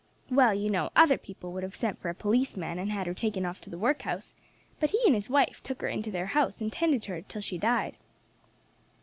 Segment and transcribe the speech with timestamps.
[0.31, 3.45] Well, you know, other people would have sent for a policeman and had her taken
[3.45, 4.33] off to the workhouse,
[4.79, 7.59] but he and his wife took her into their house and tended her till she
[7.59, 7.97] died."